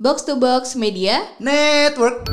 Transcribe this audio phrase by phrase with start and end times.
[0.00, 2.24] Box to Box Media Network.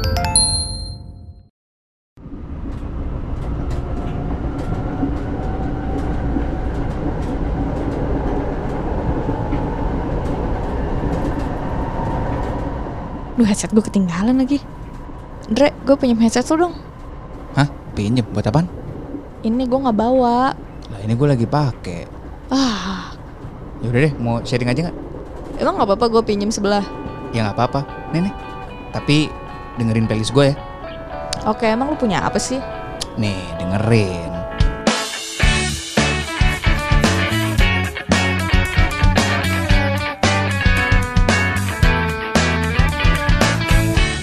[13.38, 14.58] Duh headset gue ketinggalan lagi
[15.48, 16.74] Dre, gue pinjam headset lu dong
[17.54, 17.70] Hah?
[17.94, 18.66] Pinjem buat apaan?
[19.46, 20.54] Ini gue gak bawa
[20.88, 22.08] Lah ini gue lagi pakai.
[22.50, 23.12] Ah,
[23.84, 24.98] Ya udah deh, mau sharing aja nggak?
[25.58, 26.86] emang gak apa-apa gue pinjam sebelah
[27.38, 27.86] Ya nggak apa-apa,
[28.18, 28.34] nih.
[28.90, 29.30] Tapi
[29.78, 30.56] dengerin playlist gue ya.
[31.46, 32.58] Oke, emang lu punya apa sih?
[33.14, 34.34] Nih dengerin.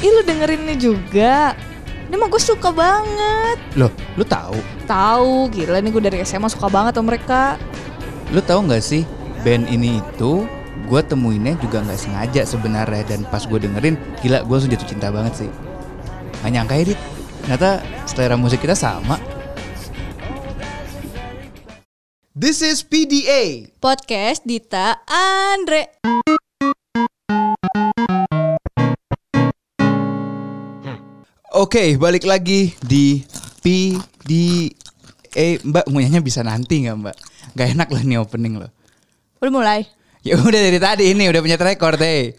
[0.03, 1.55] Ih lu dengerin ini juga
[2.11, 3.89] Ini mah gue suka banget Loh,
[4.19, 4.59] lu tahu?
[4.85, 7.57] Tahu, gila nih gue dari SMA suka banget sama mereka
[8.35, 9.09] Lu tahu nggak sih
[9.41, 14.55] band ini itu gue temuinnya juga nggak sengaja sebenarnya dan pas gue dengerin gila gue
[14.55, 15.51] langsung jatuh cinta banget sih.
[16.43, 17.01] Gak nyangka ya Dit,
[17.47, 19.17] ternyata selera musik kita sama.
[22.35, 23.71] This is PDA.
[23.79, 25.95] Podcast Dita Andre
[31.55, 33.23] Oke, balik lagi di
[33.63, 35.63] PDA.
[35.63, 37.17] Mbak, ngunyahnya bisa nanti nggak Mbak?
[37.55, 38.75] Gak enak lah nih opening loh.
[39.39, 39.87] Udah mulai?
[40.25, 42.33] Ya udah dari tadi ini udah punya record deh.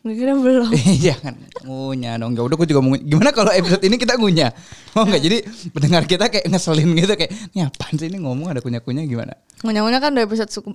[0.00, 1.36] Gue kira belum Jangan
[1.68, 2.32] ngunyah dong.
[2.36, 2.96] Ya udah gue juga mau.
[2.96, 4.52] Gimana kalau episode ini kita ngunyah?
[4.96, 5.38] Oh enggak jadi
[5.72, 9.36] pendengar kita kayak ngeselin gitu kayak ini apaan sih ini ngomong ada kunyah-kunyah gimana?
[9.64, 10.72] Ngunyah-ngunyah kan udah episode suku.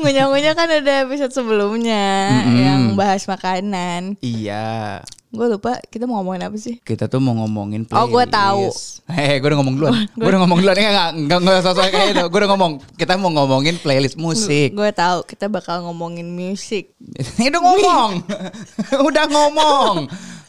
[0.00, 2.04] Ngunyah-ngunyah kan ada episode sebelumnya.
[2.44, 5.00] Yang bahas makanan iya.
[5.28, 8.00] Gue lupa kita mau ngomongin apa sih Kita tuh mau ngomongin playlist.
[8.00, 8.72] Oh, gua tahu.
[9.12, 9.92] Hei, gue udah ngomong duluan.
[10.08, 10.76] gue udah ngomong duluan.
[10.80, 12.24] Enggak, enggak, enggak, enggak sosok kayak itu.
[12.32, 12.72] Gue udah ngomong.
[12.96, 14.72] Kita mau ngomongin playlist musik.
[14.72, 16.96] Gue tahu kita bakal ngomongin musik
[17.52, 18.10] udah ngomong.
[19.08, 19.94] udah ngomong.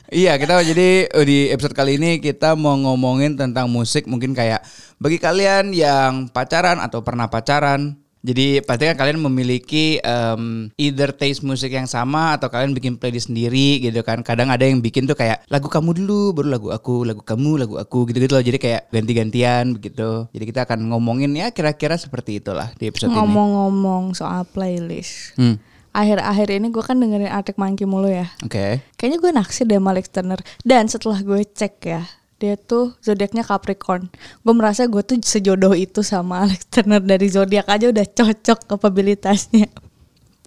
[0.09, 4.65] Iya kita jadi eh, di episode kali ini kita mau ngomongin tentang musik mungkin kayak
[4.97, 11.39] bagi kalian yang pacaran atau pernah pacaran jadi pasti kan kalian memiliki em, either taste
[11.39, 14.19] musik yang sama atau kalian bikin playlist sendiri gitu kan.
[14.27, 17.75] Kadang ada yang bikin tuh kayak lagu kamu dulu baru lagu aku, lagu kamu, lagu
[17.79, 18.43] aku gitu-gitu loh.
[18.43, 20.27] Jadi kayak ganti-gantian begitu.
[20.35, 23.17] Jadi kita akan ngomongin ya kira-kira seperti itulah di episode ini.
[23.23, 25.55] Ngomong-ngomong soal playlist Hmm,
[25.95, 28.83] Akhir-akhir ini gue kan dengerin Arctic Monkey mulu ya Oke.
[28.99, 32.03] Kayaknya gue naksir deh sama Alex Turner Dan setelah gue cek ya
[32.39, 34.07] dia tuh zodiaknya Capricorn.
[34.41, 39.67] Gue merasa gue tuh sejodoh itu sama Alex Turner dari zodiak aja udah cocok kapabilitasnya.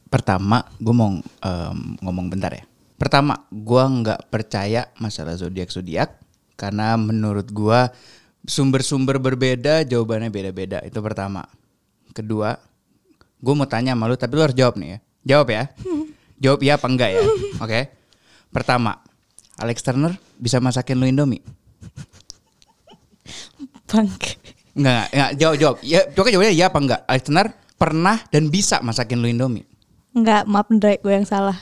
[0.09, 2.65] Pertama, gue mau em, ngomong bentar ya.
[2.97, 6.17] Pertama, gue nggak percaya masalah zodiak zodiak
[6.57, 7.81] karena menurut gue
[8.49, 10.81] sumber-sumber berbeda, jawabannya beda-beda.
[10.83, 11.45] Itu pertama.
[12.17, 12.57] Kedua,
[13.41, 14.99] gue mau tanya sama lu, tapi lu harus jawab nih ya.
[15.23, 15.65] Jawab ya.
[16.43, 17.23] Jawab iya apa enggak ya.
[17.63, 17.81] Oke.
[18.51, 18.99] Pertama,
[19.63, 21.39] Alex Turner bisa masakin lu Indomie?
[23.93, 24.41] Bangke.
[24.73, 25.77] Enggak, enggak, jawab jawab.
[25.85, 27.01] Ya, coba jawabnya iya apa enggak?
[27.05, 29.69] Alex Turner pernah dan bisa masakin lu Indomie?
[30.17, 31.57] Enggak, maaf Ndre, gue yang salah.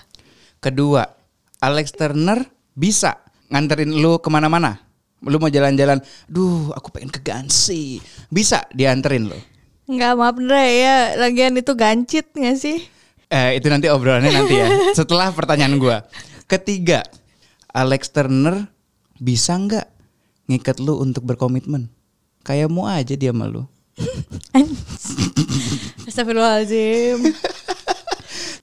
[0.62, 1.10] Kedua,
[1.58, 2.46] Alex Turner
[2.78, 3.18] bisa
[3.50, 4.78] nganterin lu ke mana-mana.
[5.26, 5.98] Lu mau jalan-jalan,
[6.30, 7.98] duh aku pengen ke Gansi.
[8.30, 9.38] Bisa dianterin lu.
[9.90, 10.98] Enggak, maaf Ndre ya.
[11.18, 12.78] Lagian itu gancit gak sih?
[13.30, 14.68] Eh, itu nanti obrolannya nanti ya.
[14.98, 16.06] Setelah pertanyaan gua.
[16.46, 17.02] Ketiga,
[17.70, 18.70] Alex Turner
[19.18, 19.86] bisa nggak
[20.50, 21.90] ngikat lu untuk berkomitmen?
[22.40, 23.62] Kayak mau aja dia sama lu.
[26.08, 27.20] Astagfirullahaladzim.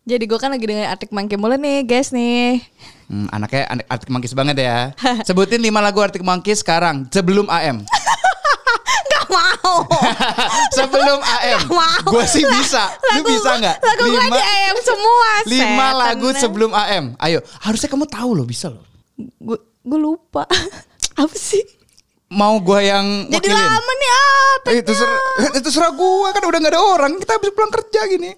[0.08, 2.64] Jadi gue kan lagi dengerin Arctic Monkey mulu nih guys nih.
[3.08, 4.92] Hmm, anaknya anak Arctic Monkeys banget ya.
[5.24, 7.84] Sebutin lima lagu Arctic Monkeys sekarang sebelum AM.
[9.12, 9.84] Gak mau.
[10.78, 11.60] sebelum AM.
[11.70, 12.08] mau.
[12.08, 12.88] Gue sih bisa.
[13.14, 13.76] Lu Lagu bisa gua- nggak?
[13.78, 15.30] Lagu gue Lima- aja ayam semua.
[15.46, 15.94] Lima setan.
[16.00, 17.06] lagu sebelum AM.
[17.20, 18.84] Ayo, harusnya kamu tahu loh, bisa loh.
[19.84, 20.48] Gue lupa.
[21.16, 21.64] Apa sih?
[22.28, 23.56] Mau gua yang Jadi wakilin?
[23.72, 24.54] lama nih ah.
[24.68, 25.10] Eh, itu ser
[25.64, 27.12] itu serah gua kan udah nggak ada orang.
[27.24, 28.32] Kita habis pulang kerja gini.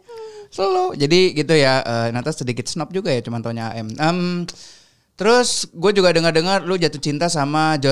[0.54, 0.94] Selalu.
[0.98, 1.82] Jadi gitu ya.
[1.82, 3.90] eh nanti sedikit snob juga ya, cuman taunya AM.
[3.98, 4.46] Em,
[5.18, 7.90] terus gue juga dengar-dengar lu jatuh cinta sama jo,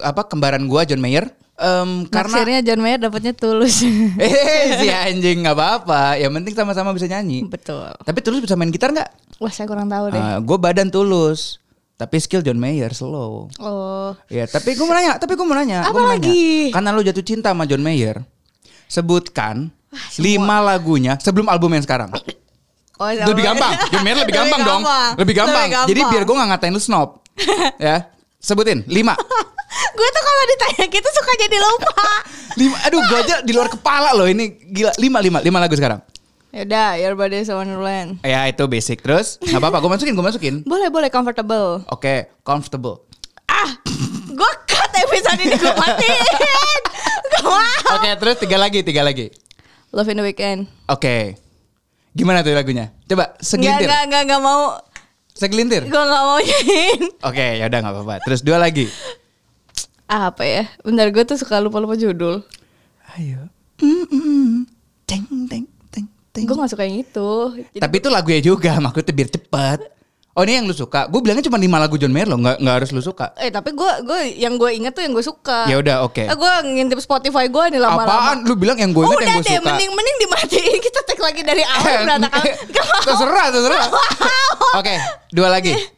[0.00, 1.28] apa kembaran gua John Mayer.
[1.56, 3.80] Em, karena Naksirnya John Mayer dapetnya tulus.
[4.20, 6.16] eh si anjing nggak apa-apa.
[6.16, 7.44] Yang penting sama-sama bisa nyanyi.
[7.44, 7.92] Betul.
[7.92, 9.36] Tapi tulus bisa main gitar nggak?
[9.40, 10.20] Wah saya kurang tahu deh.
[10.40, 11.60] gue badan tulus.
[11.96, 13.48] Tapi skill John Mayer slow.
[13.56, 14.12] oh.
[14.28, 15.80] Ya, tapi gue mau nanya, tapi gue mau nanya.
[15.88, 16.28] Apa gua mau nanya.
[16.28, 16.68] lagi?
[16.68, 18.20] Karena lu jatuh cinta sama John Mayer.
[18.86, 19.72] Sebutkan
[20.20, 22.12] lima lagunya sebelum album yang sekarang.
[23.00, 23.72] Oh, Lebih gampang.
[23.92, 24.82] John Mayer lebih gampang dong.
[25.16, 25.66] Lebih gampang.
[25.88, 27.20] Jadi biar gue gak ngatain lu snob.
[27.80, 28.12] ya.
[28.40, 29.16] Sebutin lima.
[29.98, 31.92] gue tuh kalau ditanya gitu suka jadi lupa.
[32.60, 32.76] Lima.
[32.88, 34.92] Aduh, gue aja di luar kepala loh ini gila.
[35.00, 36.00] Lima, lima, lima lagu sekarang.
[36.56, 38.16] Yaudah, Your Body is a Wonderland.
[38.24, 39.36] Ya itu basic terus.
[39.44, 40.54] Gak apa-apa, gue masukin, gue masukin.
[40.72, 41.84] Boleh, boleh comfortable.
[41.92, 43.04] Oke, comfortable.
[43.44, 43.76] Ah,
[44.24, 46.80] gue cut episode ini gue matiin.
[47.28, 47.60] Gak mau.
[48.00, 49.28] Oke, terus tiga lagi, tiga lagi.
[49.92, 50.64] Love in the Weekend.
[50.88, 51.36] Oke.
[52.16, 52.88] Gimana tuh lagunya?
[53.04, 53.84] Coba Enggak, segelintir.
[53.84, 54.62] enggak, enggak, enggak mau.
[55.36, 55.82] Segelintir.
[55.84, 57.00] Gue gak mau nyanyiin.
[57.20, 58.14] Oke, ya udah nggak apa-apa.
[58.24, 58.88] Terus dua lagi.
[60.08, 60.64] Apa ya?
[60.80, 62.40] Bentar, gue tuh suka lupa-lupa judul.
[63.12, 63.52] Ayo.
[63.84, 64.64] Mm-mm.
[65.04, 65.68] Teng teng.
[66.42, 67.30] Gue gak suka yang itu.
[67.72, 69.78] Jadi Tapi itu lagunya juga, maksudnya biar cepet.
[70.36, 71.08] Oh ini yang lu suka?
[71.08, 73.32] Gue bilangnya cuma lima lagu John Mayer loh, nggak nggak harus lu suka.
[73.40, 75.64] Eh tapi gue gue yang gue inget tuh yang gue suka.
[75.64, 76.20] Ya udah, oke.
[76.20, 78.36] Eh, gue ngintip Spotify gue nih lama-lama.
[78.36, 78.36] Apaan?
[78.44, 79.68] Lu bilang yang gue ingat Udah yang gue deh, suka.
[79.72, 82.44] mending mending dimatiin kita tag lagi dari awal berantakan.
[83.00, 83.80] Terserah, terserah.
[84.76, 84.94] Oke,
[85.32, 85.72] dua lagi.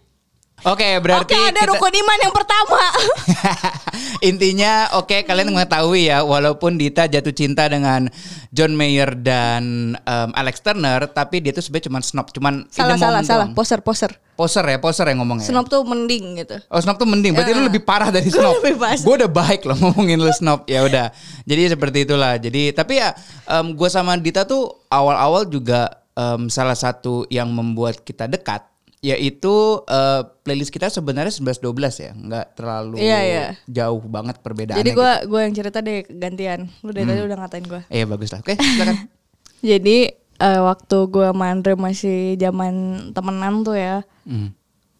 [0.64, 2.81] Oke, berarti Oke, ada kita- rukun iman yang pertama.
[4.20, 8.10] Intinya oke kalian mengetahui ya walaupun Dita jatuh cinta dengan
[8.50, 13.22] John Mayer dan em, Alex Turner tapi dia tuh sebenarnya cuma snob cuman salah salah
[13.22, 13.46] salah.
[13.46, 13.55] doang.
[13.55, 14.10] Poser poser.
[14.34, 15.46] Poser ya, poser yang ngomongnya.
[15.46, 16.58] Snob tuh mending gitu.
[16.66, 17.58] Oh snob tuh mending, berarti Ya.
[17.58, 18.58] lu lebih parah dari snob.
[19.02, 20.62] Gue udah baik loh ngomongin lu snob.
[20.66, 21.10] Ya udah.
[21.43, 22.38] Jadi seperti itulah.
[22.38, 23.14] Jadi tapi ya
[23.49, 28.62] gue sama Dita tuh awal-awal juga em, salah satu yang membuat kita dekat
[28.99, 29.55] yaitu
[29.87, 33.47] eh, playlist kita sebenarnya 11-12 ya, nggak terlalu Iya, iya.
[33.65, 34.83] jauh banget perbedaannya.
[34.83, 34.99] Jadi gitu.
[34.99, 36.67] gue gue yang cerita deh gantian.
[36.83, 37.12] Lu dari Hmm.
[37.15, 37.83] tadi udah ngatain gue.
[37.89, 38.41] Iya bagus lah.
[38.43, 38.97] Oke, silakan.
[39.71, 39.99] Jadi
[40.39, 42.75] eh, waktu gue sama Andre masih zaman
[43.11, 44.03] temenan tuh ya.
[44.27, 44.50] Hmm.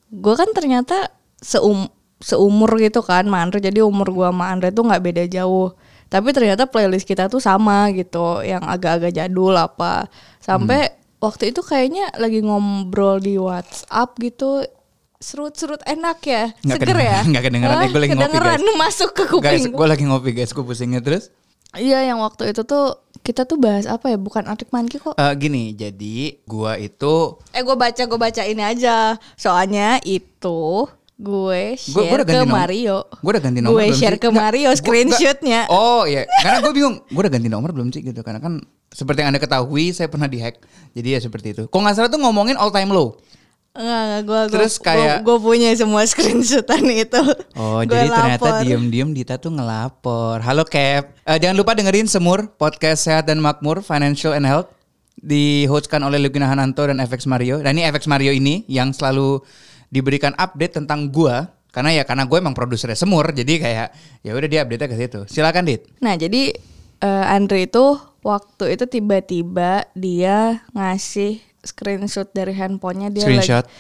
[0.09, 3.59] Gue kan ternyata seum seumur gitu kan sama Andre.
[3.59, 5.75] Jadi umur gue sama Andre tuh nggak beda jauh.
[6.09, 10.09] Tapi ternyata playlist kita tuh sama gitu, yang agak-agak jadul apa.
[10.41, 14.63] Sampai waktu itu kayaknya lagi ngobrol di WhatsApp gitu.
[15.19, 17.19] Serut-serut enak ya, Nggak seger kedengeran- ya.
[17.27, 17.83] nggak kedengeran Hah?
[17.85, 19.63] gua lagi ngopi, Kedengeran masuk ke Guys, kuping.
[19.75, 21.35] gue lagi ngopi guys, gue pusingnya terus.
[21.71, 24.17] Iya, yang waktu itu tuh kita tuh bahas apa ya?
[24.17, 25.13] Bukan Arctic Monkey kok.
[25.13, 29.19] Eh, gini, jadi gua itu Eh gue baca gue baca ini aja.
[29.35, 30.87] Soalnya itu
[31.19, 32.57] gue Gua- gua share udah ganti ke nomor.
[32.57, 32.97] Mario.
[33.19, 34.23] Gua udah ganti nomor Gue share sih?
[34.23, 35.61] ke Mario gua- screenshotnya.
[35.67, 36.97] Oh iya, karena gue bingung.
[37.05, 38.23] Gue udah ganti nomor belum sih gitu.
[38.23, 40.63] Karena kan seperti yang anda ketahui, saya pernah dihack.
[40.93, 41.63] Jadi ya seperti itu.
[41.67, 43.19] Kok nggak salah tuh ngomongin all time low.
[43.71, 47.23] Enggak, enggak gue Terus kayak- gue punya semua screenshotan itu.
[47.55, 48.63] Oh, Gua jadi ternyata lapor.
[48.63, 50.39] diem-diem Dita tuh ngelapor.
[50.41, 51.19] Halo Cap.
[51.21, 54.71] Eh, jangan lupa dengerin Semur, podcast sehat dan makmur, financial and health.
[55.19, 57.59] Dihostkan oleh Lugina Hananto dan FX Mario.
[57.59, 59.43] Dan ini FX Mario ini yang selalu
[59.89, 61.53] diberikan update tentang gua.
[61.69, 63.89] Karena ya karena gue emang produsernya Semur, jadi kayak
[64.25, 65.21] ya udah dia update-nya ke situ.
[65.29, 65.85] Silakan Dit.
[66.01, 66.57] Nah jadi
[67.05, 73.65] eh, Andre itu waktu itu tiba-tiba dia ngasih screenshot dari handphonenya dia Screenshot.
[73.69, 73.77] lagi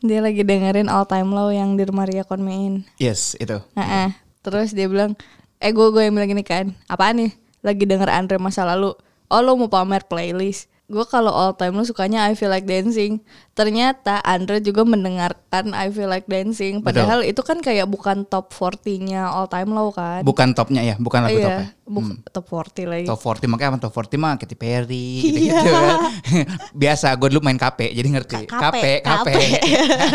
[0.08, 2.86] dia lagi dengerin All Time Low yang Dear Maria Conmain.
[3.02, 3.58] Yes, itu.
[3.74, 4.14] Heeh.
[4.46, 5.18] Terus dia bilang,
[5.58, 7.32] eh gue gue yang bilang gini kan, apaan nih?
[7.66, 8.94] Lagi denger Andre masa lalu.
[9.26, 10.70] Oh lo mau pamer playlist?
[10.86, 13.18] Gue kalau all time lo sukanya I Feel Like Dancing.
[13.52, 16.78] Ternyata Andre juga mendengarkan I Feel Like Dancing.
[16.78, 20.22] Padahal itu kan kayak bukan top 40-nya all time low kan.
[20.22, 21.66] Bukan topnya ya, bukan lagu topnya.
[21.66, 23.04] iya, buk- top 40 lagi.
[23.04, 25.22] Top 40 makanya apa top 40 mah Katy Perry Iya.
[25.24, 25.98] gitu-gitu kan.
[26.82, 28.40] Biasa gue dulu main KP jadi ngerti.
[28.46, 29.28] KP, KP.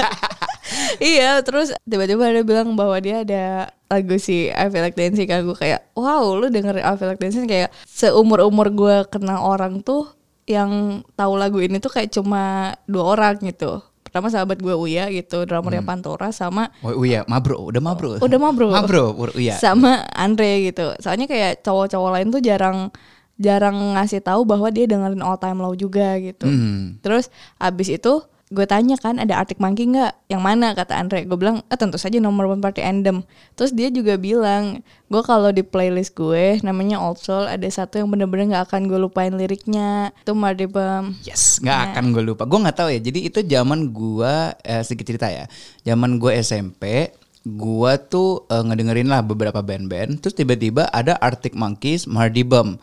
[1.03, 3.44] iya, terus tiba-tiba dia bilang bahwa dia ada
[3.88, 7.19] lagu si I Feel Like Dancing kan gue kayak wow lu dengerin I Feel Like
[7.19, 10.07] Dancing kayak seumur-umur gue kenal orang tuh
[10.49, 13.81] yang tahu lagu ini tuh kayak cuma dua orang gitu.
[14.01, 18.19] Pertama sahabat gue Uya gitu, drummernya Pantora sama Oh iya, mabro, udah mabro.
[18.19, 18.67] udah mabro.
[18.67, 19.05] Mabro,
[19.39, 19.55] iya.
[19.55, 20.91] Sama Andre gitu.
[21.00, 22.91] Soalnya kayak cowok-cowok lain tuh jarang
[23.39, 26.43] jarang ngasih tahu bahwa dia dengerin All Time Low juga gitu.
[26.43, 27.00] Hmm.
[27.00, 28.21] Terus abis itu
[28.51, 30.27] gue tanya kan ada Arctic Monkey nggak?
[30.27, 31.24] Yang mana kata Andre?
[31.24, 33.24] Gue bilang ah tentu saja nomor one party Anthem.
[33.55, 38.12] Terus dia juga bilang gue kalau di playlist gue namanya Old Soul ada satu yang
[38.12, 40.12] bener-bener nggak akan gue lupain liriknya.
[40.20, 41.15] Itu Mardibam.
[41.24, 41.88] Yes, nggak Iya.
[41.96, 42.43] akan gue lupa.
[42.43, 43.00] Gue nggak tahu ya.
[43.00, 45.48] Jadi itu zaman gue eh, sedikit cerita ya.
[45.81, 50.20] Zaman gue SMP, gue tuh eh, ngedengerin lah beberapa band-band.
[50.20, 52.75] Terus tiba-tiba ada Arctic Monkeys, Mardy Bum.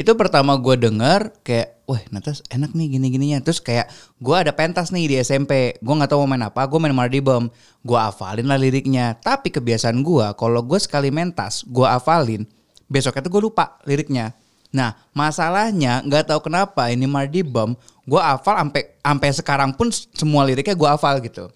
[0.00, 3.44] Itu pertama gue denger kayak, wah Natas enak nih gini-gininya.
[3.44, 5.76] Terus kayak gue ada pentas nih di SMP.
[5.84, 6.64] Gue nggak tahu mau main apa.
[6.64, 7.52] Gue main Mardy Bum.
[7.84, 9.20] Gue hafalin lah liriknya.
[9.20, 12.48] Tapi kebiasaan gue, kalau gue sekali mentas, gue hafalin.
[12.88, 14.32] Besoknya tuh gue lupa liriknya.
[14.72, 17.76] Nah, masalahnya nggak tahu kenapa ini Mardy Bum,
[18.08, 21.52] gue hafal sampai sampai sekarang pun semua liriknya gue hafal gitu.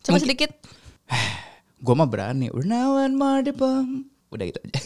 [0.00, 0.48] Coba sedikit.
[1.82, 2.46] Gue mah berani.
[3.18, 4.11] Mardy Bum.
[4.32, 4.80] Udah gitu aja.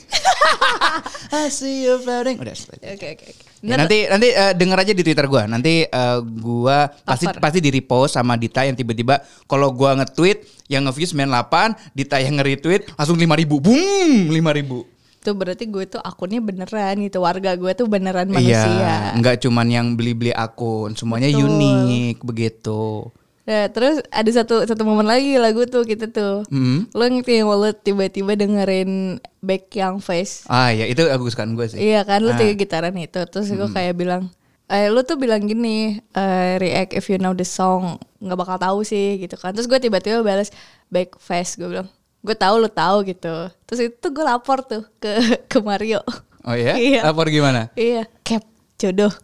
[1.38, 2.36] I see you floating.
[2.42, 2.82] Udah selesai.
[2.98, 3.42] Oke oke oke.
[3.62, 5.42] Ya, nanti nanti eh, denger aja di Twitter gue.
[5.46, 10.86] Nanti eh, gua pasti pasti di repost sama Dita yang tiba-tiba kalau gua nge-tweet yang
[10.90, 13.62] nge-views 98, Dita yang nge-retweet langsung 5000.
[13.62, 14.96] Boom, 5000.
[15.26, 17.18] Itu berarti gue tuh akunnya beneran gitu.
[17.18, 18.94] Warga gue tuh beneran Iya, manusia.
[19.18, 21.50] nggak cuman yang beli-beli akun, semuanya Betul.
[21.50, 23.10] unik begitu.
[23.46, 26.42] Nah, terus ada satu satu momen lagi lagu tuh kita tuh.
[26.46, 26.90] Hmm.
[26.90, 30.42] Lo ngerti yang lo tiba-tiba dengerin Back Young Face.
[30.46, 31.78] Ah ya itu aku kesukaan gue sih.
[31.80, 32.36] Iya kan lu Ah.
[32.36, 34.34] tiga gitaran itu terus gue kayak bilang
[34.66, 38.78] eh lu tuh bilang gini eh, react if you know the song nggak bakal tahu
[38.82, 40.50] sih gitu kan terus gue tiba-tiba balas
[40.88, 41.86] back face gue bilang
[42.18, 45.14] gue tahu lu tahu gitu terus itu gue lapor tuh ke
[45.50, 46.02] ke Mario
[46.42, 46.74] Oh ya?
[46.82, 47.06] Iya.
[47.06, 47.70] Lapor gimana?
[47.74, 48.42] iya cap
[48.74, 49.14] jodoh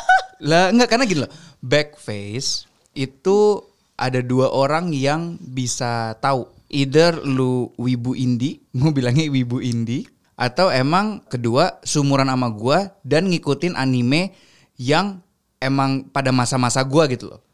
[0.44, 1.32] Lah enggak karena gini loh.
[1.60, 3.64] Backface itu
[4.00, 6.48] ada dua orang yang bisa tahu.
[6.72, 10.08] Either lu wibu indie, gue bilangnya wibu indie,
[10.40, 14.32] atau emang kedua sumuran sama gua dan ngikutin anime
[14.80, 15.20] yang
[15.60, 17.44] emang pada masa-masa gua gitu loh.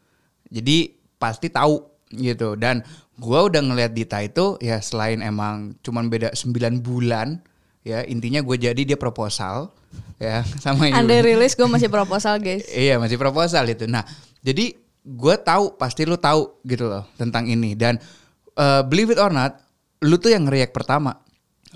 [0.47, 1.83] Jadi pasti tahu
[2.15, 2.87] gitu dan
[3.19, 7.43] gua udah ngeliat Dita itu ya selain emang cuman beda 9 bulan
[7.83, 9.75] ya intinya gue jadi dia proposal
[10.15, 10.87] ya sama.
[10.87, 13.83] Anda rilis gue masih proposal guys Iya masih proposal itu.
[13.83, 14.07] Nah
[14.39, 17.95] jadi gue tahu pasti lu tahu gitu loh tentang ini dan
[18.59, 19.61] uh, believe it or not,
[20.03, 21.23] lu tuh yang ngeriak pertama.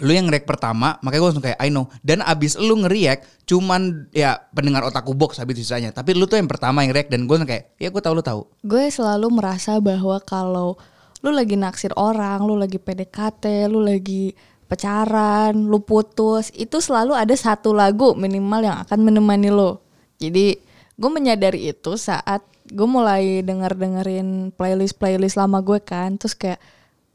[0.02, 1.86] Lu yang ngeriak pertama, makanya gue langsung kayak I know.
[2.02, 5.94] Dan abis lu ngeriak, cuman ya pendengar otakku box habis sisanya.
[5.94, 8.24] Tapi lu tuh yang pertama yang react dan gue langsung kayak, ya gue tahu lu
[8.26, 8.42] tahu.
[8.66, 10.80] gue selalu merasa bahwa kalau
[11.22, 14.34] lu lagi naksir orang, lu lagi PDKT, lu lagi
[14.66, 19.86] pacaran, lu putus, itu selalu ada satu lagu minimal yang akan menemani lo.
[20.18, 20.56] Jadi
[20.98, 26.58] gue menyadari itu saat gue mulai denger dengerin playlist playlist lama gue kan, terus kayak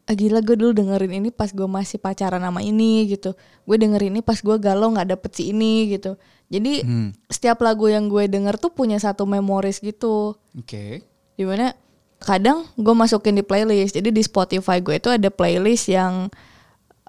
[0.06, 3.32] ah, gila gue dulu dengerin ini pas gue masih pacaran sama ini gitu,
[3.64, 6.14] gue dengerin ini pas gue galau nggak dapet si ini gitu.
[6.46, 6.86] Jadi
[7.26, 10.38] setiap lagu yang gue denger tuh punya satu memoris gitu.
[10.54, 11.02] Oke.
[11.36, 11.74] di mana
[12.16, 13.98] kadang gue masukin di playlist.
[13.98, 16.30] Jadi di Spotify gue itu ada playlist yang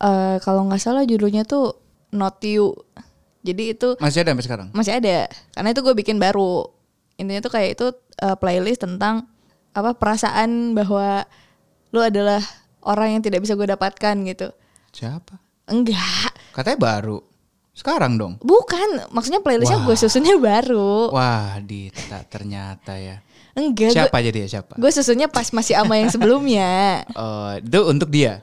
[0.01, 1.77] eh, kalau nggak salah judulnya tuh
[2.16, 2.74] Not You.
[3.46, 4.68] Jadi itu Masih ada sampai sekarang?
[4.74, 5.30] masih ada.
[5.54, 6.66] Karena itu gue bikin baru
[7.18, 7.86] intinya tuh kayak itu
[8.18, 9.26] eh, playlist tentang
[9.72, 11.26] apa perasaan bahwa
[11.90, 12.42] lu adalah
[12.82, 14.50] orang yang tidak bisa gue dapatkan gitu
[14.90, 15.38] Siapa?
[15.68, 17.20] enggak Katanya baru.
[17.72, 18.34] Sekarang dong.
[18.42, 23.22] bukan maksudnya playlistnya gue susunnya baru Wah, Dita ternyata ya.
[23.54, 24.74] enggak Siapa jadi ya siapa?
[24.74, 28.42] gue susunnya pas masih sama yang sebelumnya Oh, itu untuk dia.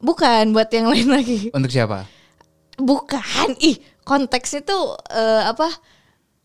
[0.00, 2.08] bukan buat yang lain lagi Untuk siapa?
[2.76, 5.68] Bukan, ih konteksnya tuh eh, apa?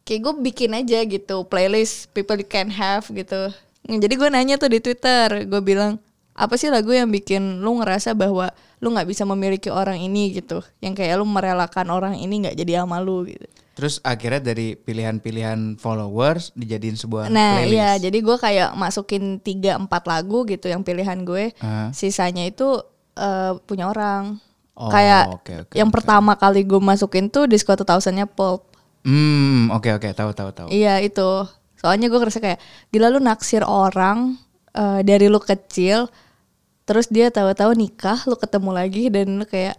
[0.05, 3.49] Kayak gue bikin aja gitu playlist people you can have gitu.
[3.81, 5.97] Jadi gue nanya tuh di Twitter, gue bilang
[6.37, 10.61] apa sih lagu yang bikin lu ngerasa bahwa lu nggak bisa memiliki orang ini gitu,
[10.77, 13.49] yang kayak lu merelakan orang ini nggak jadi sama lu gitu.
[13.73, 17.73] Terus akhirnya dari pilihan-pilihan followers dijadiin sebuah Nah playlist.
[17.73, 21.89] iya, jadi gue kayak masukin 3-4 lagu gitu yang pilihan gue, Ah.
[21.91, 22.77] sisanya itu
[23.15, 24.37] eh, punya orang.
[24.75, 25.95] Oh, kayak oke, oke, yang oke.
[25.97, 28.74] pertama kali gue masukin tuh Disco 2000-nya Pulp.
[29.05, 30.67] Hmm, oke oke, tahu tahu tahu.
[30.69, 31.45] Iya itu.
[31.77, 32.59] Soalnya gue ngerasa kayak
[32.89, 34.33] gila lu naksir orang
[34.73, 36.09] eh, dari lu kecil,
[36.83, 39.77] terus dia tahu-tahu nikah, lu ketemu lagi dan lu kayak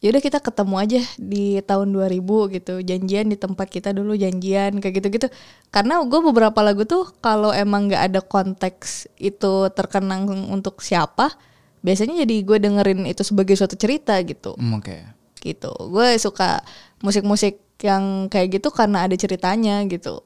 [0.00, 5.02] yaudah kita ketemu aja di tahun 2000 gitu, janjian di tempat kita dulu janjian kayak
[5.02, 5.26] gitu-gitu.
[5.68, 11.34] Karena gue beberapa lagu tuh kalau emang nggak ada konteks itu terkenang untuk siapa,
[11.82, 14.96] biasanya jadi gue dengerin itu sebagai suatu cerita gitu Hmm, oke.
[15.42, 15.72] gitu.
[15.90, 16.62] Gue suka
[17.00, 20.24] musik-musik yang kayak gitu karena ada ceritanya gitu.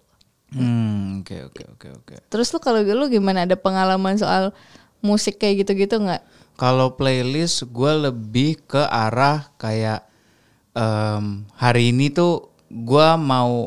[0.55, 2.15] Hmm, oke oke oke oke.
[2.31, 4.55] Terus lu kalau lu gimana ada pengalaman soal
[5.03, 6.23] musik kayak gitu-gitu nggak?
[6.55, 10.07] Kalau playlist gue lebih ke arah kayak
[10.79, 13.67] em, hari ini tuh gue mau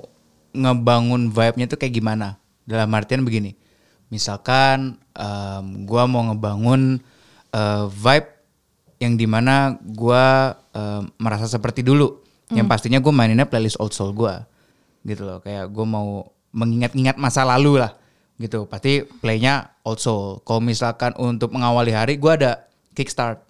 [0.56, 2.40] ngebangun vibe-nya tuh kayak gimana.
[2.68, 3.56] Dalam artian begini,
[4.08, 7.04] misalkan em, gue mau ngebangun
[7.52, 8.30] eh, vibe
[9.04, 10.26] yang di mana gue
[10.72, 12.27] em, merasa seperti dulu.
[12.48, 14.32] Yang pastinya gue maininnya playlist old soul gue,
[15.04, 15.44] gitu loh.
[15.44, 17.92] Kayak gue mau mengingat-ingat masa lalu lah,
[18.40, 18.64] gitu.
[18.72, 20.40] Pasti playnya old soul.
[20.48, 22.64] Kalau misalkan untuk mengawali hari, gue ada
[22.96, 23.44] kickstart,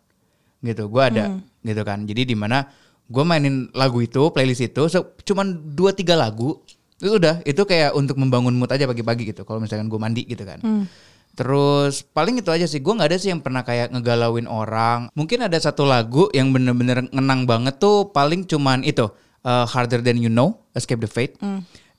[0.65, 0.89] gitu.
[0.89, 2.09] Gue ada, gitu kan.
[2.09, 2.65] Jadi di mana
[3.05, 6.57] gue mainin lagu itu, playlist itu, so, cuman dua tiga lagu,
[6.97, 7.45] itu udah.
[7.45, 9.45] Itu kayak untuk membangun mood aja pagi-pagi gitu.
[9.45, 10.57] Kalau misalkan gue mandi gitu kan.
[11.37, 15.13] Terus paling itu aja sih, gue nggak ada sih yang pernah kayak ngegalauin orang.
[15.13, 19.05] Mungkin ada satu lagu yang bener-bener ngenang banget tuh paling cuman itu
[19.45, 21.37] uh, Harder Than You Know, Escape the Fate.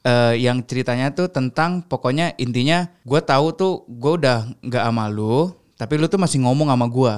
[0.03, 5.55] Uh, yang ceritanya tuh tentang pokoknya intinya gue tahu tuh gue udah nggak sama lu,
[5.79, 7.15] tapi lu tuh masih ngomong sama gue.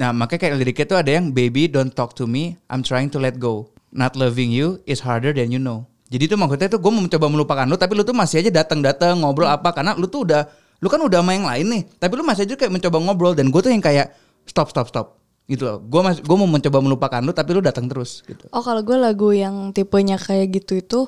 [0.00, 3.20] Nah makanya kayak liriknya tuh ada yang baby don't talk to me, I'm trying to
[3.20, 3.68] let go.
[3.92, 5.84] Not loving you is harder than you know.
[6.08, 9.20] Jadi tuh maksudnya tuh gue mau mencoba melupakan lu, tapi lu tuh masih aja datang-datang
[9.20, 10.44] ngobrol apa karena lu tuh udah
[10.82, 13.50] lu kan udah sama yang lain nih, tapi lu masih aja kayak mencoba ngobrol dan
[13.52, 14.14] gue tuh yang kayak
[14.48, 15.20] stop stop stop.
[15.44, 15.76] Gitu loh.
[15.84, 18.48] Gue mas, gue mau mencoba melupakan lu tapi lu datang terus gitu.
[18.48, 21.00] Oh kalau gue lagu yang tipenya kayak gitu itu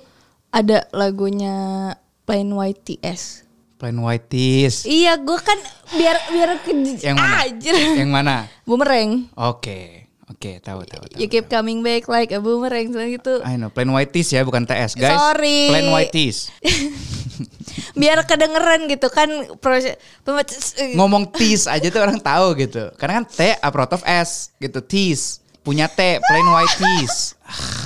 [0.53, 1.93] ada lagunya
[2.29, 3.47] Plain White TS.
[3.77, 4.89] Plain White Tees.
[4.89, 5.61] Iya gue kan
[5.93, 6.73] biar biar ke
[7.05, 7.37] Yang mana?
[7.45, 7.75] Anjir.
[7.77, 8.37] Yang mana?
[8.65, 9.29] Boomerang.
[9.37, 10.06] Oke.
[10.27, 11.19] Oke, tahu tahu tahu.
[11.23, 13.47] You keep coming back like a boomerang gitu.
[13.47, 15.15] I know, plain white tees ya, bukan TS, guys.
[15.15, 15.71] Sorry.
[15.71, 16.51] Plain white tees.
[18.01, 19.29] biar kedengeran gitu kan
[19.61, 19.97] proses
[20.97, 22.91] Ngomong tees aja tuh orang tahu gitu.
[22.99, 25.39] Karena kan T part of S gitu, tees.
[25.63, 27.39] Punya T, plain white tees.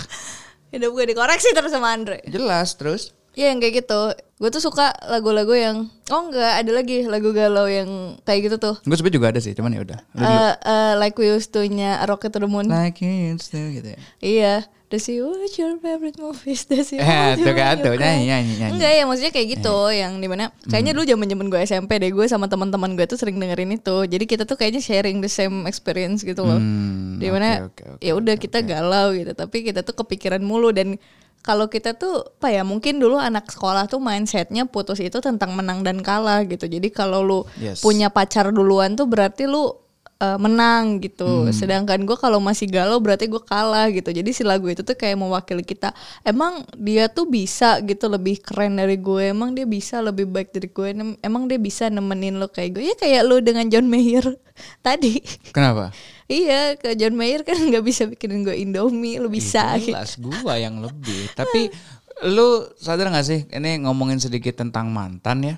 [0.73, 2.23] hidup gue dikoreksi terus sama Andre.
[2.25, 3.13] Jelas terus.
[3.39, 4.01] Iya yang kayak gitu.
[4.41, 5.77] Gue tuh suka lagu-lagu yang
[6.11, 8.75] oh enggak ada lagi lagu galau yang kayak gitu tuh.
[8.83, 9.99] Gue sebenernya juga ada sih, cuman ya udah.
[10.19, 12.67] Eh eh, like we used to-nya Rocket to the Moon.
[12.67, 13.99] Like it's still gitu ya.
[14.19, 14.55] Iya.
[14.91, 16.67] Does he watch your favorite movies?
[16.67, 18.73] Does he Eh, hold tuh you kan, you tuh, nyanyi, nyanyi, nyanyi.
[18.75, 22.11] Enggak ya maksudnya kayak gitu yang di mana kayaknya dulu zaman zaman gue SMP deh
[22.11, 23.97] gue sama teman-teman gue tuh sering dengerin itu.
[24.11, 26.59] Jadi kita tuh kayaknya sharing the same experience gitu loh.
[26.59, 30.43] Hmm, di mana oke, oke, oke, ya udah kita galau gitu tapi kita tuh kepikiran
[30.43, 30.99] mulu dan
[31.41, 35.81] kalau kita tuh apa ya mungkin dulu anak sekolah tuh mindsetnya putus itu tentang menang
[35.81, 36.69] dan kalah gitu.
[36.69, 37.81] Jadi kalau lu Yes.
[37.81, 39.73] punya pacar duluan tuh berarti lu
[40.21, 41.49] uh, menang gitu.
[41.49, 41.51] Hmm.
[41.51, 44.13] Sedangkan gue kalau masih galau berarti gue kalah gitu.
[44.13, 45.97] Jadi si lagu itu tuh kayak mewakili kita.
[46.23, 49.33] Emang dia tuh bisa gitu lebih keren dari gue.
[49.33, 50.89] Emang dia bisa lebih baik dari gue.
[50.93, 52.83] Em- Emang dia bisa nemenin lo kayak gue.
[52.85, 54.25] Ya kayak lu dengan John Mayer
[54.87, 55.19] tadi.
[55.51, 55.91] Kenapa?
[56.31, 59.19] iya, ke John Mayer kan nggak bisa bikinin gue Indomie.
[59.19, 59.75] Lu bisa.
[59.81, 59.97] gitu.
[59.97, 61.33] Jelas gua yang lebih.
[61.41, 61.73] Tapi
[62.21, 65.57] lu sadar gak sih ini ngomongin sedikit tentang mantan ya?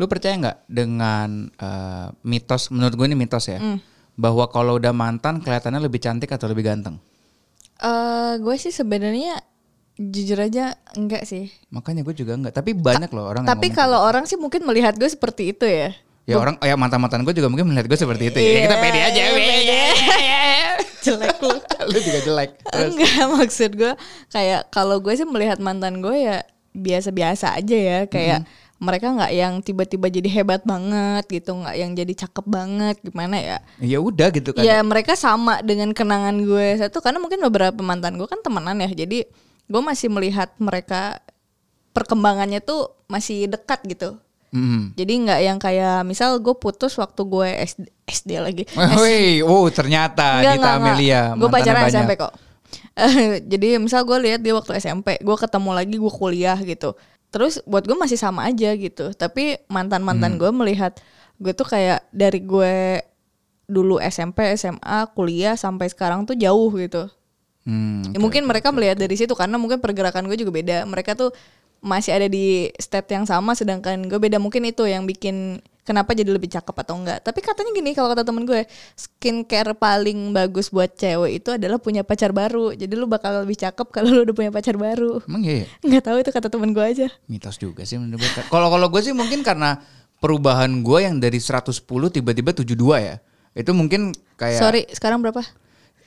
[0.00, 2.72] Lu percaya nggak dengan eh, mitos?
[2.72, 3.60] Menurut gue ini mitos ya,
[4.16, 6.96] bahwa kalau udah mantan kelihatannya lebih cantik atau lebih ganteng.
[7.82, 9.42] Eh, gue sih sebenarnya
[9.98, 11.52] jujur aja enggak sih.
[11.68, 12.54] Makanya gue juga nggak.
[12.54, 13.42] Tapi banyak loh orang.
[13.44, 15.90] Tapi kalau orang sih mungkin melihat gue seperti itu ya.
[16.22, 18.38] Ya orang, ya mantan mantan gue juga mungkin melihat gue seperti itu.
[18.38, 18.46] ya.
[18.46, 19.22] Iya, kita pede aja.
[19.34, 19.80] pede.
[21.04, 21.56] Jelek lu.
[21.90, 22.50] lu juga jelek.
[22.62, 23.92] Terus, Enggak maksud gue
[24.30, 28.46] kayak kalau gue sih melihat mantan gue ya biasa-biasa aja ya kayak
[28.82, 33.58] mereka nggak yang tiba-tiba jadi hebat banget gitu nggak yang jadi cakep banget gimana ya
[33.78, 34.66] ya udah gitu kan.
[34.66, 38.90] ya mereka sama dengan kenangan gue satu karena mungkin beberapa mantan gue kan temenan ya
[38.90, 39.30] jadi
[39.70, 41.22] gue masih melihat mereka
[41.94, 44.18] perkembangannya tuh masih dekat gitu
[44.52, 44.92] Mm.
[45.00, 48.68] jadi nggak yang kayak misal gue putus waktu gue SD, SD lagi
[49.00, 51.32] Wih, oh ternyata Dita Amelia.
[51.40, 51.88] Gue pacaran.
[51.88, 52.36] SMP kok.
[53.52, 56.92] Jadi misal gue lihat dia waktu SMP, gue ketemu lagi gue kuliah gitu.
[57.32, 59.16] Terus buat gue masih sama aja gitu.
[59.16, 60.12] Tapi mantan Hmm.
[60.12, 61.00] mantan gue melihat
[61.40, 63.00] gue tuh kayak dari gue
[63.66, 67.08] dulu SMP, SMA, kuliah sampai sekarang tuh jauh gitu.
[67.64, 70.78] Hmm, Ya, mungkin mereka melihat dari situ karena mungkin pergerakan gue juga beda.
[70.84, 71.32] Mereka tuh
[71.82, 76.30] masih ada di state yang sama sedangkan gue beda mungkin itu yang bikin kenapa jadi
[76.30, 77.22] lebih cakep atau enggak.
[77.22, 82.06] Tapi katanya gini kalau kata temen gue, skincare paling bagus buat cewek itu adalah punya
[82.06, 82.74] pacar baru.
[82.74, 85.22] Jadi lu bakal lebih cakep kalau lu udah punya pacar baru.
[85.26, 85.66] Emang iya ya?
[85.82, 87.06] Nggak tahu itu kata temen gue aja.
[87.26, 88.44] Mitos juga sih menurut gue.
[88.48, 89.82] Kalau kalau gue sih mungkin karena
[90.22, 93.18] perubahan gue yang dari 110 tiba-tiba 72 ya.
[93.52, 95.42] Itu mungkin kayak Sorry, sekarang berapa?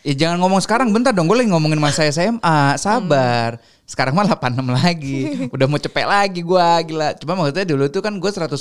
[0.06, 1.26] Ya jangan ngomong sekarang bentar dong.
[1.26, 2.78] Gue lagi ngomongin masa SMA.
[2.78, 3.58] Sabar.
[3.90, 5.20] Sekarang mah 86 lagi.
[5.54, 7.18] Udah mau cepet lagi gue gila.
[7.18, 8.54] Cuma maksudnya dulu tuh kan gue 110.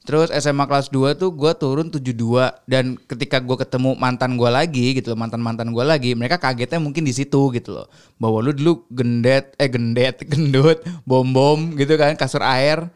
[0.00, 2.16] Terus SMA kelas 2 tuh gue turun 72
[2.64, 7.04] dan ketika gue ketemu mantan gue lagi gitu loh, mantan-mantan gue lagi, mereka kagetnya mungkin
[7.04, 7.86] di situ gitu loh.
[8.16, 12.88] Bahwa lu dulu gendet, eh gendet, gendut, bom-bom gitu kan, kasur air.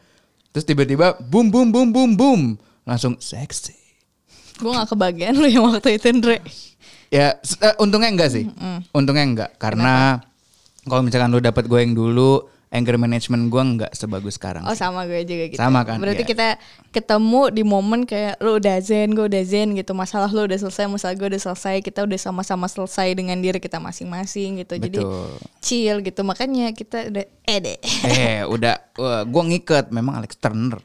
[0.56, 2.40] Terus tiba-tiba boom boom boom boom boom,
[2.88, 3.76] langsung seksi.
[4.56, 6.40] Gue gak kebagian lu yang waktu itu Andre.
[7.12, 8.48] Ya, eh, untungnya enggak sih.
[8.96, 10.24] Untungnya enggak karena
[10.88, 14.66] kalau misalkan lu dapat gue yang dulu, anger management gue enggak sebagus sekarang.
[14.66, 15.62] Oh sama gue juga gitu.
[15.62, 16.30] Sama kan, Berarti iya.
[16.34, 16.48] kita
[16.90, 19.94] ketemu di momen kayak lu udah zen, gue udah zen gitu.
[19.94, 21.78] Masalah lu udah selesai, masalah gue udah selesai.
[21.86, 24.74] Kita udah sama-sama selesai dengan diri kita masing-masing gitu.
[24.74, 25.38] Jadi Betul.
[25.62, 26.20] chill gitu.
[26.26, 27.78] Makanya kita udah eh deh.
[28.10, 30.82] eh, udah wah, gue ngiket memang Alex Turner.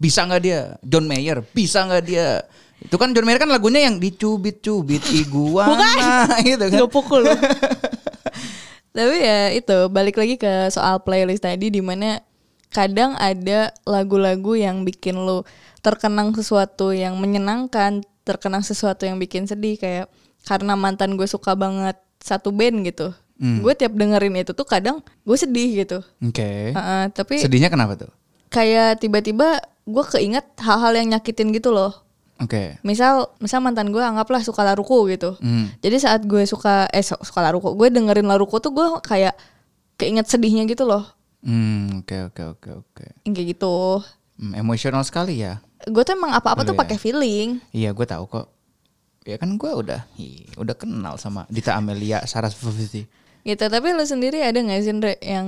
[0.00, 0.80] Bisa nggak dia?
[0.80, 2.40] John Mayer, bisa nggak dia?
[2.80, 6.80] Itu kan John Mayer kan lagunya yang dicubit-cubit iguana gitu kan.
[6.80, 7.24] Gak pukul.
[8.96, 12.24] Tapi ya itu balik lagi ke soal playlist tadi di mana
[12.72, 15.44] kadang ada lagu-lagu yang bikin lu
[15.84, 20.08] terkenang sesuatu yang menyenangkan, terkenang sesuatu yang bikin sedih kayak
[20.48, 23.12] karena mantan gue suka banget satu band gitu.
[23.36, 26.00] Gue tiap dengerin itu tuh kadang gue sedih gitu.
[26.24, 26.72] Oke.
[26.72, 28.08] Heeh, tapi Sedihnya kenapa tuh?
[28.48, 32.05] kayak tiba-tiba gue keinget hal-hal yang nyakitin gitu loh.
[32.36, 32.76] Oke.
[32.82, 35.40] Misal, misal mantan gue anggaplah suka laruku gitu.
[35.40, 35.72] Hmm.
[35.80, 39.32] Jadi saat gue suka eh su- suka laruku, gue dengerin laruku tuh gue kayak
[39.96, 41.04] keinget sedihnya gitu loh.
[41.40, 43.04] Hmm, oke oke oke oke.
[43.24, 44.04] Kayak gitu.
[44.36, 45.64] Hmm, emosional sekali ya.
[45.84, 46.80] Gue tuh emang apa-apa Lu tuh ya?
[46.82, 47.56] pakai feeling.
[47.70, 48.46] Iya, gue tahu kok.
[49.24, 53.08] Ya kan gue udah, ih, udah kenal sama Dita Amelia Sarasvati.
[53.42, 55.46] gitu tapi lu sendiri ada nggak sih Ndre, yang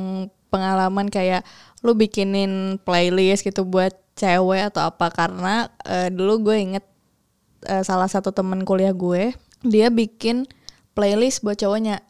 [0.49, 1.43] pengalaman kayak
[1.83, 6.85] lu bikinin playlist gitu buat cewek atau apa karena eh, dulu gue inget
[7.65, 10.51] eh, salah satu temen kuliah gue dia bikin
[10.93, 12.03] playlist buat cowoknya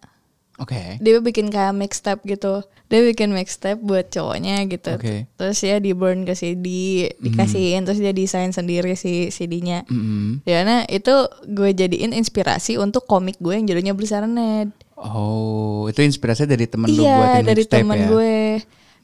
[0.59, 0.99] Oke.
[0.99, 5.29] dia bikin kayak mixtape gitu dia bikin mixtape buat cowoknya gitu Oke.
[5.37, 6.67] terus ya di burn ke CD
[7.21, 10.43] dikasihin terus dia desain sendiri si CD-nya Mm-mm.
[10.43, 11.13] ya nah itu
[11.47, 16.91] gue jadiin inspirasi untuk komik gue yang judulnya Blue Serenade Oh, itu inspirasi dari temen
[16.91, 18.09] lu iya buatin dari mixtape temen ya?
[18.11, 18.35] gue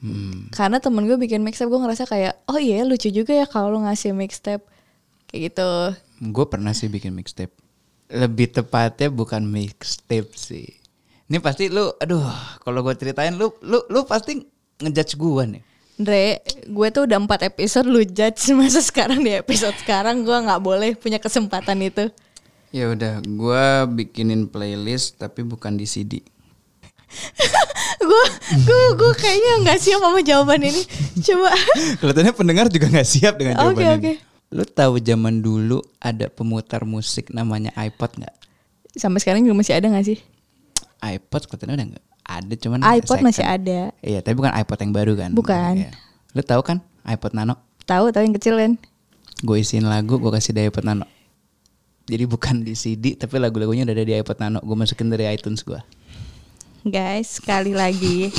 [0.05, 0.53] Hmm.
[0.53, 3.81] karena temen gue bikin mixtape gue ngerasa kayak oh iya lucu juga ya kalau lu
[3.81, 4.61] ngasih mixtape
[5.25, 7.51] kayak gitu Gue pernah sih bikin mixtape.
[8.07, 10.71] Lebih tepatnya bukan mixtape sih.
[11.25, 12.23] Ini pasti lu, aduh,
[12.61, 14.39] kalau gue ceritain lu, lu, lu pasti
[14.79, 15.63] ngejudge gue nih.
[15.95, 20.61] Dre, gue tuh udah empat episode lu judge masa sekarang di episode sekarang gue nggak
[20.61, 22.07] boleh punya kesempatan itu.
[22.71, 26.23] Ya udah, gue bikinin playlist tapi bukan di CD.
[28.05, 28.23] Gue
[28.61, 30.81] gue gue kayaknya nggak siap sama jawaban ini.
[31.21, 31.49] Coba.
[32.01, 33.95] Kelihatannya pendengar juga nggak siap dengan jawaban Oke, ini.
[33.95, 34.11] oke.
[34.55, 38.35] Lu tahu zaman dulu ada pemutar musik namanya iPod nggak?
[38.95, 40.19] Sampai sekarang juga masih ada gak sih?
[41.03, 43.27] iPod kelihatannya udah nggak ada, cuman iPod second.
[43.27, 43.79] masih ada.
[44.01, 45.29] Iya, tapi bukan iPod yang baru kan?
[45.35, 45.73] Bukan.
[45.83, 45.91] Iya.
[46.33, 47.59] Lu tahu kan iPod Nano?
[47.85, 48.71] Tahu tahu yang kecil kan?
[49.45, 51.05] Gue isiin lagu, gue kasih di iPod Nano.
[52.05, 54.59] Jadi bukan di CD, tapi lagu-lagunya udah ada di iPod Nano.
[54.61, 55.77] Gue masukin dari iTunes gue.
[56.85, 58.29] Guys, sekali lagi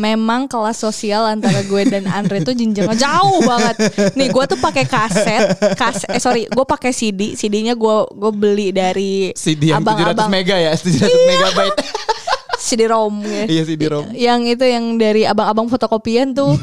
[0.00, 3.76] Memang kelas sosial antara gue dan Andre tuh jenjangnya jauh banget.
[4.18, 8.74] Nih gue tuh pakai kaset, kas eh sorry, gue pakai CD, CD-nya gue gue beli
[8.74, 11.78] dari CD yang 700 abang-abang mega ya, 700 megabyte.
[12.64, 13.44] CD-ROM ya.
[13.46, 14.04] Iya, CD-ROM.
[14.16, 16.56] Yang itu yang dari abang-abang fotokopian tuh.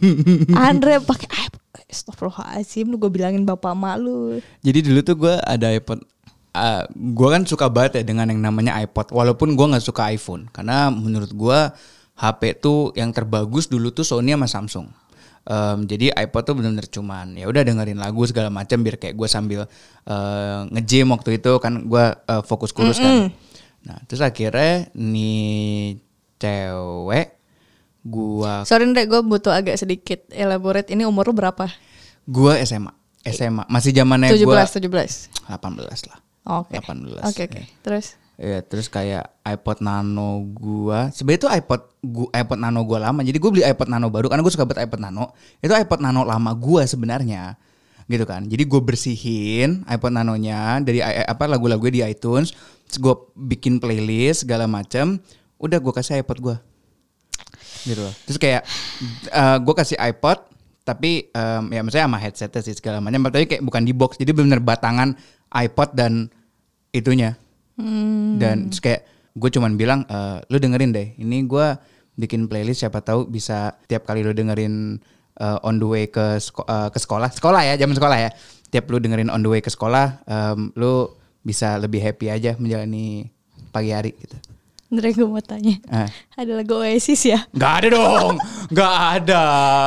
[0.56, 1.52] Andre pakai.
[1.90, 4.38] Astagfirullahaladzim lu gue bilangin bapak mak lu.
[4.62, 5.98] Jadi dulu tuh gue ada iPod.
[6.50, 9.14] Uh, gue kan suka banget ya dengan yang namanya iPod.
[9.14, 11.58] Walaupun gue nggak suka iPhone, karena menurut gue
[12.20, 14.86] HP tuh yang terbagus dulu tuh Sony sama Samsung.
[15.40, 19.24] Em, jadi iPod tuh bener-bener cuman ya udah dengerin lagu segala macam biar kayak gue
[19.24, 19.64] sambil
[20.04, 23.32] uh, nge-gym waktu itu kan gue uh, fokus kurus kan.
[23.80, 25.96] Nah terus akhirnya nih
[26.36, 27.40] cewek
[28.04, 30.92] gua Sorry Andre gue butuh agak sedikit elaborate.
[30.92, 31.72] Ini umur lu berapa?
[32.28, 32.92] gua SMA
[33.26, 35.50] SMA masih zamannya 17, gua 17.
[35.50, 36.18] 18 lah.
[36.46, 36.80] Oke.
[36.80, 37.20] 18.
[37.24, 37.62] Oke oke.
[37.84, 41.12] Terus Iya, terus kayak iPod Nano gua.
[41.12, 43.20] Sebenarnya itu iPod gua, iPod Nano gua lama.
[43.20, 45.36] Jadi gua beli iPod Nano baru karena gua suka banget iPod Nano.
[45.60, 47.60] Itu iPod Nano lama gua sebenarnya.
[48.10, 48.42] Gitu kan.
[48.48, 52.50] Jadi gue bersihin iPod Nanonya dari apa lagu-lagu di iTunes.
[52.90, 55.22] Terus gue bikin playlist segala macam.
[55.62, 56.56] Udah gue kasih iPod gua.
[57.86, 58.10] Gitu loh.
[58.26, 58.66] Terus kayak
[59.30, 60.42] eh gue kasih iPod
[60.82, 63.30] tapi em, ya maksudnya sama headsetnya sih segala macam.
[63.30, 64.18] Tapi kayak bukan di box.
[64.18, 65.14] Jadi bener batangan
[65.50, 66.30] iPod dan
[66.90, 67.34] itunya.
[68.38, 69.02] Dan terus kayak
[69.34, 71.14] gue cuman bilang eh, lu dengerin deh.
[71.16, 71.66] Ini gue
[72.20, 75.00] bikin playlist siapa tahu bisa tiap kali lu dengerin
[75.40, 78.30] eh, on the way ke seko- eh, ke sekolah, sekolah ya, zaman sekolah ya.
[78.70, 81.10] Tiap lu dengerin on the way ke sekolah, em, lu
[81.42, 83.26] bisa lebih happy aja menjalani
[83.74, 84.38] pagi hari gitu.
[84.90, 85.78] Andre gue mau tanya.
[85.86, 86.08] Eh.
[86.34, 87.46] Ada lagu Oasis ya?
[87.54, 88.34] Gak ada dong,
[88.74, 89.44] gak ada,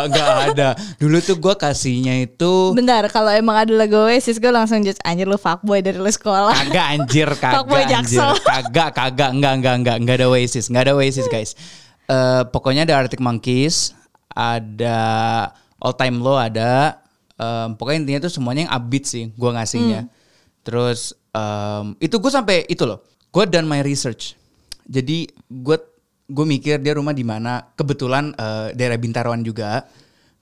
[0.07, 0.67] gak ada.
[0.95, 5.27] Dulu tuh gue kasihnya itu Bentar, kalau emang ada lagu Oasis gue langsung judge anjir
[5.27, 6.55] lu fuckboy dari lu sekolah.
[6.55, 8.19] Kagak anjir, Fuckboy kagak anjir.
[8.23, 8.31] Jaksel.
[8.47, 11.51] Kagak, kagak, enggak, enggak, enggak, enggak ada Oasis, enggak ada Oasis guys.
[12.07, 13.91] Eh pokoknya ada Arctic Monkeys,
[14.31, 14.99] ada
[15.83, 20.05] All Time Low ada, Em, pokoknya intinya tuh semuanya yang upbeat sih gue ngasihnya.
[20.61, 23.01] Terus em, itu gue sampai itu loh,
[23.33, 24.37] gue done my research.
[24.87, 25.77] Jadi gue
[26.27, 27.73] gue mikir dia rumah di mana.
[27.75, 29.87] Kebetulan eh, daerah Bintaruan juga.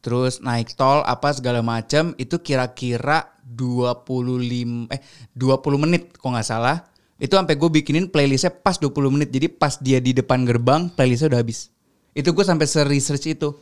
[0.01, 5.01] Terus naik tol apa segala macam itu kira-kira 25 eh
[5.37, 6.89] 20 menit kok nggak salah.
[7.21, 9.29] Itu sampai gue bikinin playlistnya pas 20 menit.
[9.29, 11.69] Jadi pas dia di depan gerbang playlistnya udah habis.
[12.17, 13.53] Itu gue sampai se-research itu.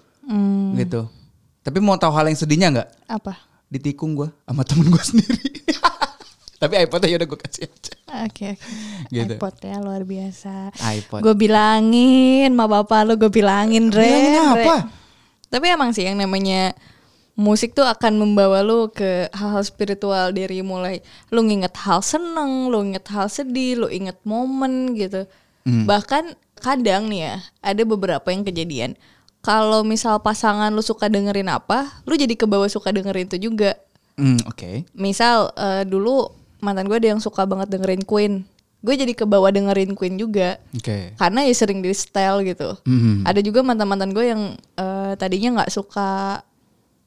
[0.80, 1.02] Gitu.
[1.60, 2.90] Tapi mau tahu hal yang sedihnya nggak?
[3.12, 3.36] Apa?
[3.68, 5.44] Ditikung gue sama temen gue sendiri.
[6.60, 7.94] Tapi iPodnya udah gue kasih aja.
[8.28, 8.68] Oke oke.
[9.08, 9.34] Gitu.
[9.40, 10.76] iPod ya luar biasa.
[10.76, 11.24] iPod.
[11.24, 14.04] Gue bilangin ma bapak lu gue bilangin Re.
[14.04, 14.64] Bilangin Re.
[14.68, 14.76] apa?
[15.48, 16.76] Tapi emang sih yang namanya
[17.40, 21.00] musik tuh akan membawa lu ke hal-hal spiritual dari mulai
[21.32, 25.24] lu nginget hal seneng, lu inget hal sedih, lu inget momen gitu.
[25.64, 25.88] Hmm.
[25.88, 29.00] Bahkan kadang nih ya ada beberapa yang kejadian.
[29.40, 33.80] Kalau misal pasangan lu suka dengerin apa, lu jadi kebawa suka dengerin itu juga.
[34.20, 34.84] Hmm, oke.
[34.92, 36.28] Misal eh, dulu
[36.60, 38.44] mantan gue ada yang suka banget dengerin Queen.
[38.80, 40.56] Gue jadi kebawa dengerin Queen juga.
[40.72, 41.12] Oke.
[41.16, 42.80] Karena ya sering di style gitu.
[42.88, 43.28] Mhm.
[43.28, 44.42] Ada juga mantan-mantan gue yang
[44.76, 46.40] eh, tadinya nggak suka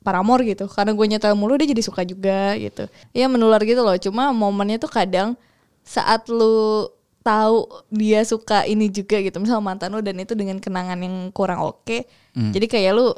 [0.02, 3.94] Paramore gitu karena gue nyetel mulu dia jadi suka juga gitu ya menular gitu loh
[3.94, 5.38] cuma momennya tuh kadang
[5.86, 6.90] saat lu
[7.22, 11.62] tahu dia suka ini juga gitu misal mantan lu dan itu dengan kenangan yang kurang
[11.62, 12.02] oke
[12.34, 13.14] jadi kayak lu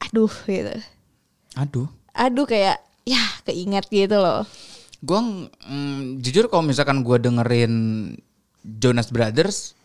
[0.00, 0.72] aduh gitu
[1.60, 1.92] Aduh.
[2.16, 4.48] aduh kayak ya keinget gitu loh
[5.04, 7.74] Gue mm, jujur kalau misalkan gue dengerin
[8.64, 9.76] Jonas Brothers,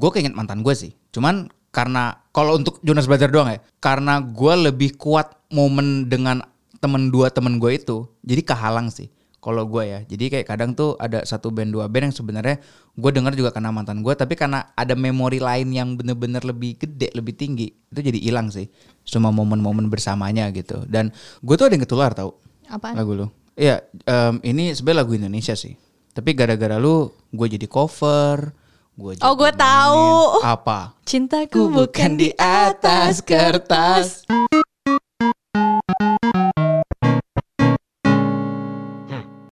[0.00, 0.96] gue keinget mantan gue sih.
[1.12, 6.40] Cuman karena kalau untuk Jonas Brothers doang ya, karena gue lebih kuat momen dengan
[6.80, 9.12] temen dua temen gue itu, jadi kehalang sih.
[9.44, 12.64] Kalau gue ya, jadi kayak kadang tuh ada satu band dua band yang sebenarnya
[12.96, 17.12] gue denger juga karena mantan gue, tapi karena ada memori lain yang bener-bener lebih gede,
[17.12, 18.72] lebih tinggi, itu jadi hilang sih.
[19.04, 20.88] Cuma momen-momen bersamanya gitu.
[20.88, 21.12] Dan
[21.44, 22.40] gue tuh ada yang ketular tau
[22.72, 22.96] Apaan?
[22.96, 23.28] lagu lu.
[23.54, 25.78] Iya, em, ini sebenarnya lagu Indonesia sih.
[26.14, 28.50] Tapi gara-gara lu, gue jadi cover.
[28.94, 30.06] Gua Oh, jadi gue tahu.
[30.46, 30.94] Apa?
[31.04, 34.22] cintaku bukan di atas kertas